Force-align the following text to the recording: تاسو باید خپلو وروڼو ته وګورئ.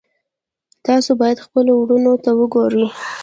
تاسو 0.85 1.09
باید 1.21 1.43
خپلو 1.45 1.71
وروڼو 1.77 2.13
ته 2.23 2.31
وګورئ. 2.39 2.85